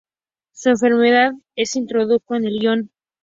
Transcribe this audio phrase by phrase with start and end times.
[0.51, 2.89] Su enfermedad se introdujo en el guion.